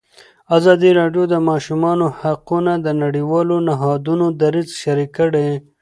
[0.57, 5.49] ازادي راډیو د د ماشومانو حقونه د نړیوالو نهادونو دریځ شریک کړی.